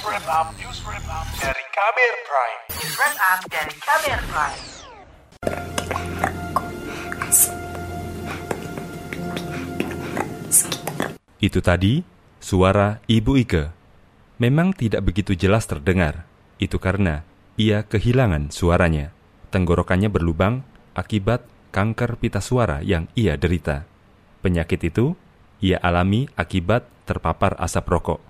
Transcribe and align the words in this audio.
dari 0.00 1.64
Kamer 1.76 2.14
Prime. 2.24 2.60
News 2.72 2.96
dari 3.52 3.74
Kamer 3.84 4.20
Prime. 4.32 4.60
Itu 11.36 11.60
tadi 11.60 12.00
suara 12.40 13.04
Ibu 13.04 13.32
Ike. 13.44 13.64
Memang 14.40 14.72
tidak 14.72 15.04
begitu 15.04 15.36
jelas 15.36 15.68
terdengar. 15.68 16.24
Itu 16.56 16.80
karena 16.80 17.20
ia 17.60 17.84
kehilangan 17.84 18.56
suaranya. 18.56 19.12
Tenggorokannya 19.52 20.08
berlubang 20.08 20.64
akibat 20.96 21.44
kanker 21.76 22.16
pita 22.16 22.40
suara 22.40 22.80
yang 22.80 23.04
ia 23.12 23.36
derita. 23.36 23.84
Penyakit 24.40 24.80
itu 24.80 25.12
ia 25.60 25.76
alami 25.76 26.24
akibat 26.40 26.88
terpapar 27.04 27.52
asap 27.60 27.84
rokok. 27.84 28.20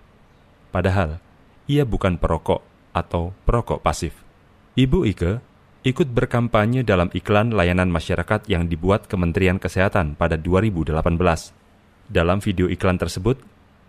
Padahal 0.75 1.30
ia 1.71 1.87
bukan 1.87 2.18
perokok 2.18 2.67
atau 2.90 3.31
perokok 3.46 3.79
pasif. 3.79 4.11
Ibu 4.75 5.07
Ike 5.07 5.39
ikut 5.86 6.11
berkampanye 6.11 6.82
dalam 6.82 7.14
iklan 7.14 7.54
layanan 7.54 7.95
masyarakat 7.95 8.50
yang 8.50 8.67
dibuat 8.67 9.07
Kementerian 9.07 9.62
Kesehatan 9.62 10.18
pada 10.18 10.35
2018. 10.35 10.98
Dalam 12.11 12.43
video 12.43 12.67
iklan 12.67 12.98
tersebut, 12.98 13.39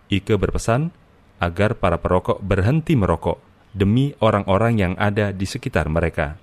Ike 0.06 0.38
berpesan 0.38 0.94
agar 1.42 1.74
para 1.74 1.98
perokok 1.98 2.38
berhenti 2.38 2.94
merokok 2.94 3.42
demi 3.74 4.14
orang-orang 4.22 4.78
yang 4.78 4.94
ada 4.94 5.34
di 5.34 5.42
sekitar 5.42 5.90
mereka. 5.90 6.38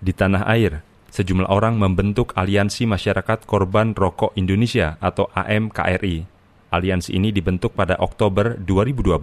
Di 0.00 0.16
tanah 0.16 0.48
air, 0.48 0.80
sejumlah 1.12 1.52
orang 1.52 1.76
membentuk 1.76 2.32
Aliansi 2.32 2.88
Masyarakat 2.88 3.44
Korban 3.44 3.92
Rokok 3.92 4.32
Indonesia 4.40 4.96
atau 4.96 5.28
AMKRI. 5.36 6.39
Aliansi 6.70 7.18
ini 7.18 7.34
dibentuk 7.34 7.74
pada 7.74 7.98
Oktober 7.98 8.54
2012 8.62 9.18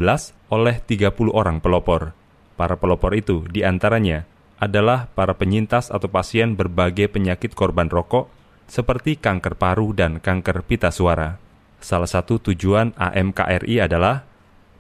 oleh 0.52 0.76
30 0.84 1.32
orang 1.32 1.64
pelopor. 1.64 2.12
Para 2.60 2.76
pelopor 2.76 3.16
itu 3.16 3.48
di 3.48 3.64
antaranya 3.64 4.28
adalah 4.60 5.08
para 5.16 5.32
penyintas 5.32 5.88
atau 5.88 6.12
pasien 6.12 6.60
berbagai 6.60 7.08
penyakit 7.08 7.56
korban 7.56 7.88
rokok 7.88 8.28
seperti 8.68 9.16
kanker 9.16 9.56
paru 9.56 9.96
dan 9.96 10.20
kanker 10.20 10.60
pita 10.68 10.92
suara. 10.92 11.40
Salah 11.80 12.10
satu 12.10 12.36
tujuan 12.52 12.92
AMKRI 13.00 13.80
adalah 13.80 14.28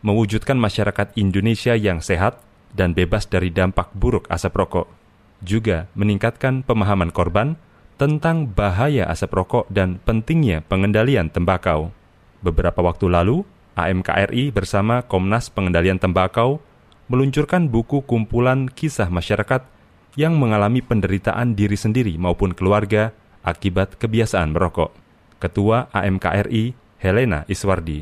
mewujudkan 0.03 0.59
masyarakat 0.59 1.15
Indonesia 1.15 1.71
yang 1.71 2.03
sehat 2.03 2.43
dan 2.75 2.91
bebas 2.91 3.31
dari 3.31 3.47
dampak 3.47 3.95
buruk 3.95 4.27
asap 4.27 4.59
rokok. 4.59 4.87
Juga 5.39 5.87
meningkatkan 5.95 6.67
pemahaman 6.67 7.15
korban 7.15 7.55
tentang 7.95 8.51
bahaya 8.51 9.07
asap 9.07 9.39
rokok 9.39 9.65
dan 9.71 10.03
pentingnya 10.03 10.65
pengendalian 10.67 11.31
tembakau. 11.31 11.95
Beberapa 12.41 12.85
waktu 12.85 13.09
lalu, 13.09 13.41
AMKRI 13.77 14.49
bersama 14.53 15.05
Komnas 15.05 15.49
Pengendalian 15.53 16.01
Tembakau 16.01 16.61
meluncurkan 17.07 17.69
buku 17.69 18.03
kumpulan 18.03 18.67
kisah 18.67 19.07
masyarakat 19.07 19.63
yang 20.17 20.33
mengalami 20.35 20.81
penderitaan 20.81 21.53
diri 21.53 21.77
sendiri 21.77 22.17
maupun 22.17 22.57
keluarga 22.57 23.13
akibat 23.45 23.95
kebiasaan 24.01 24.51
merokok. 24.51 24.91
Ketua 25.37 25.93
AMKRI 25.93 26.73
Helena 26.97 27.45
Iswardi. 27.45 28.01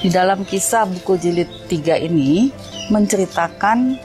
Di 0.00 0.08
dalam 0.08 0.44
kisah 0.48 0.88
buku 0.88 1.20
jilid 1.20 1.48
3 1.68 2.00
ini 2.08 2.48
menceritakan 2.88 3.96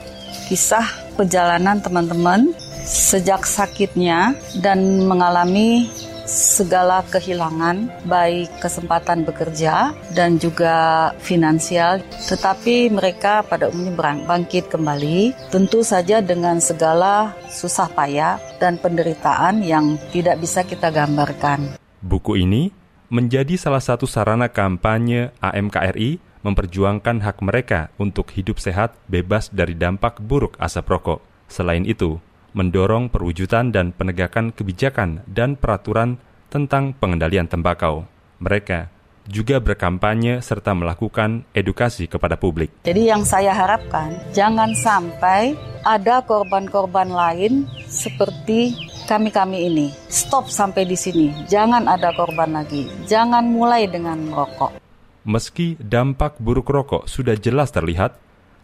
kisah 0.48 0.84
perjalanan 1.16 1.80
teman-teman 1.80 2.52
sejak 2.84 3.48
sakitnya 3.48 4.36
dan 4.60 5.08
mengalami 5.08 5.88
segala 6.26 7.06
kehilangan 7.08 8.04
baik 8.04 8.50
kesempatan 8.58 9.22
bekerja 9.22 9.94
dan 10.12 10.36
juga 10.36 11.10
finansial 11.22 12.02
tetapi 12.26 12.90
mereka 12.90 13.46
pada 13.46 13.70
umumnya 13.70 14.26
bangkit 14.26 14.68
kembali 14.68 15.32
tentu 15.48 15.86
saja 15.86 16.18
dengan 16.18 16.58
segala 16.58 17.32
susah 17.48 17.88
payah 17.88 18.36
dan 18.58 18.76
penderitaan 18.76 19.62
yang 19.62 19.96
tidak 20.10 20.42
bisa 20.42 20.66
kita 20.66 20.90
gambarkan. 20.90 21.78
Buku 22.02 22.36
ini 22.36 22.74
menjadi 23.08 23.54
salah 23.54 23.80
satu 23.80 24.04
sarana 24.04 24.50
kampanye 24.50 25.30
AMKRI 25.38 26.18
memperjuangkan 26.42 27.26
hak 27.26 27.42
mereka 27.42 27.90
untuk 27.98 28.30
hidup 28.34 28.62
sehat 28.62 28.94
bebas 29.10 29.50
dari 29.50 29.74
dampak 29.74 30.22
buruk 30.22 30.54
asap 30.62 30.94
rokok. 30.94 31.20
Selain 31.50 31.82
itu, 31.82 32.22
mendorong 32.56 33.12
perwujudan 33.12 33.68
dan 33.68 33.92
penegakan 33.92 34.50
kebijakan 34.50 35.20
dan 35.28 35.60
peraturan 35.60 36.16
tentang 36.48 36.96
pengendalian 36.96 37.44
tembakau. 37.44 38.08
Mereka 38.40 38.88
juga 39.28 39.60
berkampanye 39.60 40.40
serta 40.40 40.72
melakukan 40.72 41.44
edukasi 41.52 42.08
kepada 42.08 42.40
publik. 42.40 42.72
Jadi 42.88 43.12
yang 43.12 43.28
saya 43.28 43.52
harapkan 43.52 44.16
jangan 44.32 44.72
sampai 44.72 45.52
ada 45.84 46.24
korban-korban 46.24 47.12
lain 47.12 47.68
seperti 47.86 48.74
kami-kami 49.06 49.68
ini. 49.70 49.86
Stop 50.10 50.50
sampai 50.50 50.88
di 50.88 50.98
sini. 50.98 51.30
Jangan 51.46 51.86
ada 51.86 52.10
korban 52.16 52.56
lagi. 52.56 52.88
Jangan 53.06 53.46
mulai 53.46 53.86
dengan 53.86 54.18
merokok. 54.18 54.78
Meski 55.26 55.74
dampak 55.82 56.38
buruk 56.38 56.70
rokok 56.70 57.10
sudah 57.10 57.34
jelas 57.34 57.74
terlihat, 57.74 58.14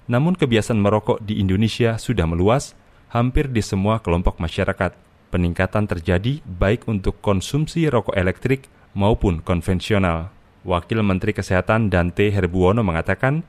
namun 0.07 0.39
kebiasaan 0.39 0.79
merokok 0.79 1.19
di 1.19 1.43
Indonesia 1.43 1.99
sudah 1.99 2.23
meluas 2.23 2.79
hampir 3.13 3.53
di 3.53 3.61
semua 3.61 4.01
kelompok 4.01 4.41
masyarakat. 4.41 4.97
Peningkatan 5.29 5.85
terjadi 5.89 6.41
baik 6.45 6.89
untuk 6.89 7.21
konsumsi 7.21 7.89
rokok 7.89 8.17
elektrik 8.17 8.69
maupun 8.97 9.45
konvensional. 9.45 10.33
Wakil 10.65 11.05
Menteri 11.05 11.37
Kesehatan 11.37 11.93
Dante 11.93 12.33
Herbuwono 12.33 12.81
mengatakan, 12.81 13.45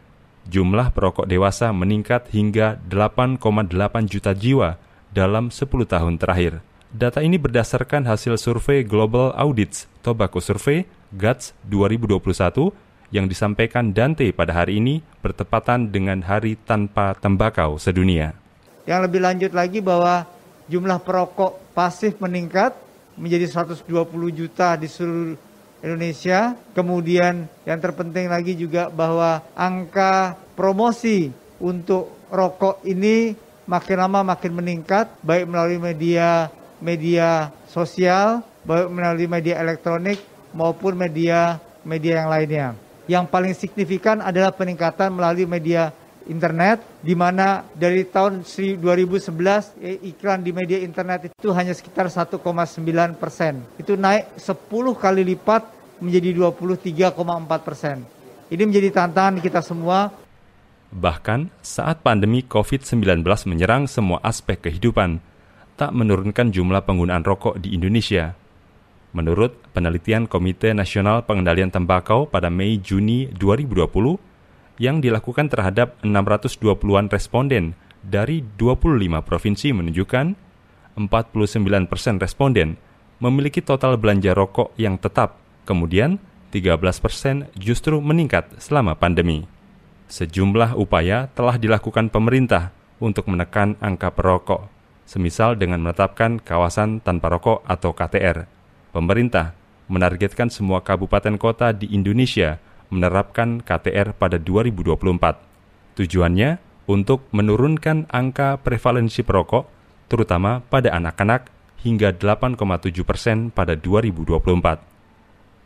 jumlah 0.48 0.92
perokok 0.92 1.28
dewasa 1.28 1.72
meningkat 1.72 2.28
hingga 2.36 2.80
8,8 2.92 3.72
juta 4.12 4.32
jiwa 4.36 4.80
dalam 5.16 5.48
10 5.52 5.64
tahun 5.88 6.20
terakhir. 6.20 6.60
Data 6.94 7.26
ini 7.26 7.42
berdasarkan 7.42 8.06
hasil 8.06 8.38
survei 8.38 8.86
Global 8.86 9.34
Audits 9.34 9.90
Tobacco 10.06 10.38
Survey 10.38 10.86
GATS 11.16 11.58
2021 11.66 12.70
yang 13.14 13.26
disampaikan 13.30 13.94
Dante 13.94 14.30
pada 14.34 14.54
hari 14.54 14.82
ini 14.82 15.06
bertepatan 15.22 15.94
dengan 15.94 16.26
Hari 16.26 16.58
Tanpa 16.66 17.14
Tembakau 17.18 17.78
Sedunia. 17.78 18.43
Yang 18.84 19.00
lebih 19.08 19.20
lanjut 19.24 19.52
lagi 19.56 19.80
bahwa 19.80 20.28
jumlah 20.68 21.00
perokok 21.04 21.72
pasif 21.72 22.20
meningkat 22.20 22.76
menjadi 23.16 23.64
120 23.64 23.88
juta 24.34 24.76
di 24.76 24.88
seluruh 24.92 25.40
Indonesia. 25.84 26.56
Kemudian 26.76 27.48
yang 27.68 27.80
terpenting 27.80 28.28
lagi 28.28 28.56
juga 28.56 28.88
bahwa 28.92 29.44
angka 29.56 30.36
promosi 30.56 31.32
untuk 31.60 32.12
rokok 32.28 32.84
ini 32.84 33.36
makin 33.64 33.98
lama 34.04 34.36
makin 34.36 34.52
meningkat 34.52 35.08
baik 35.24 35.48
melalui 35.48 35.80
media 35.80 36.52
media 36.84 37.52
sosial, 37.72 38.44
baik 38.68 38.92
melalui 38.92 39.28
media 39.32 39.60
elektronik 39.64 40.20
maupun 40.52 41.00
media 41.00 41.60
media 41.88 42.24
yang 42.24 42.30
lainnya. 42.32 42.68
Yang 43.04 43.26
paling 43.28 43.54
signifikan 43.56 44.24
adalah 44.24 44.56
peningkatan 44.56 45.12
melalui 45.12 45.44
media 45.44 45.92
internet 46.30 46.84
di 47.04 47.16
mana 47.16 47.68
dari 47.76 48.08
tahun 48.08 48.44
2011 48.44 49.80
eh, 49.80 50.00
iklan 50.14 50.44
di 50.44 50.52
media 50.56 50.80
internet 50.80 51.32
itu 51.32 51.50
hanya 51.52 51.76
sekitar 51.76 52.08
1,9 52.08 52.40
persen. 53.20 53.64
Itu 53.76 54.00
naik 54.00 54.40
10 54.40 54.96
kali 54.96 55.22
lipat 55.36 55.64
menjadi 56.04 56.30
23,4 56.36 57.68
persen. 57.68 57.98
Ini 58.48 58.64
menjadi 58.64 58.90
tantangan 58.94 59.40
kita 59.40 59.62
semua. 59.64 60.12
Bahkan 60.94 61.50
saat 61.66 62.06
pandemi 62.06 62.46
COVID-19 62.46 63.26
menyerang 63.50 63.90
semua 63.90 64.22
aspek 64.22 64.62
kehidupan, 64.62 65.18
tak 65.74 65.90
menurunkan 65.90 66.54
jumlah 66.54 66.86
penggunaan 66.86 67.26
rokok 67.26 67.58
di 67.58 67.74
Indonesia– 67.74 68.32
Menurut 69.14 69.54
penelitian 69.78 70.26
Komite 70.26 70.74
Nasional 70.74 71.22
Pengendalian 71.22 71.70
Tembakau 71.70 72.26
pada 72.26 72.50
Mei-Juni 72.50 73.30
2020 73.38 74.33
yang 74.84 75.00
dilakukan 75.00 75.48
terhadap 75.48 75.96
620-an 76.04 77.08
responden 77.08 77.80
dari 78.04 78.44
25 78.60 79.00
provinsi 79.24 79.72
menunjukkan 79.72 80.26
49 81.00 81.88
persen 81.88 82.20
responden 82.20 82.76
memiliki 83.24 83.64
total 83.64 83.96
belanja 83.96 84.36
rokok 84.36 84.76
yang 84.76 85.00
tetap, 85.00 85.40
kemudian 85.64 86.20
13 86.52 86.84
persen 87.00 87.48
justru 87.56 88.04
meningkat 88.04 88.52
selama 88.60 89.00
pandemi. 89.00 89.48
Sejumlah 90.12 90.76
upaya 90.76 91.32
telah 91.32 91.56
dilakukan 91.56 92.12
pemerintah 92.12 92.76
untuk 93.00 93.32
menekan 93.32 93.80
angka 93.80 94.12
perokok, 94.12 94.68
semisal 95.08 95.56
dengan 95.56 95.80
menetapkan 95.80 96.44
kawasan 96.44 97.00
tanpa 97.00 97.32
rokok 97.32 97.64
atau 97.64 97.96
KTR 97.96 98.64
pemerintah 98.94 99.58
menargetkan 99.90 100.54
semua 100.54 100.80
kabupaten 100.86 101.36
kota 101.36 101.74
di 101.74 101.90
Indonesia 101.92 102.62
menerapkan 102.94 103.66
KTR 103.66 104.14
pada 104.14 104.38
2024. 104.38 105.98
Tujuannya 105.98 106.62
untuk 106.86 107.26
menurunkan 107.34 108.14
angka 108.14 108.62
prevalensi 108.62 109.26
perokok, 109.26 109.66
terutama 110.08 110.62
pada 110.62 110.94
anak-anak, 110.94 111.50
hingga 111.84 112.16
8,7 112.16 113.04
persen 113.04 113.52
pada 113.52 113.76
2024. 113.76 114.94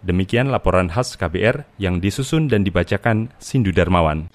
Demikian 0.06 0.54
laporan 0.54 0.94
khas 0.94 1.18
KBR 1.18 1.66
yang 1.82 1.98
disusun 1.98 2.46
dan 2.48 2.62
dibacakan 2.62 3.34
Sindu 3.42 3.74
Darmawan. 3.74 4.30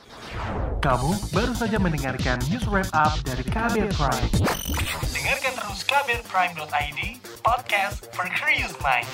Kamu 0.82 1.14
baru 1.30 1.54
saja 1.54 1.78
mendengarkan 1.78 2.42
news 2.50 2.66
wrap 2.66 2.90
up 2.90 3.14
dari 3.22 3.46
Kabel 3.46 3.86
Prime. 3.94 4.30
Dengarkan 5.14 5.52
terus 5.54 5.80
kbrprime.id, 5.86 7.00
podcast 7.46 8.10
for 8.10 8.26
curious 8.34 8.74
mind. 8.82 9.06